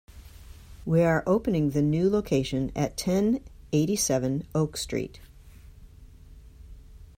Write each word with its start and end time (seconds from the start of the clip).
We 0.83 1.01
are 1.03 1.21
opening 1.27 1.69
the 1.69 1.79
a 1.81 1.83
new 1.83 2.09
location 2.09 2.71
at 2.75 2.97
ten 2.97 3.39
eighty-seven 3.71 4.47
Oak 4.55 4.75
Street. 4.75 5.19